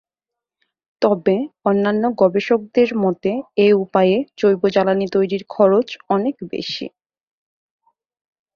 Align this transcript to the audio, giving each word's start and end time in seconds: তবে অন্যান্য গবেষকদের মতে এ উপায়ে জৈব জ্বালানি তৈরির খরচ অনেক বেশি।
তবে 1.01 1.35
অন্যান্য 1.65 2.03
গবেষকদের 2.21 2.89
মতে 3.03 3.31
এ 3.57 3.67
উপায়ে 3.83 4.17
জৈব 4.39 4.61
জ্বালানি 4.73 5.07
তৈরির 5.13 5.43
খরচ 5.49 5.87
অনেক 6.09 6.35
বেশি। 6.51 6.85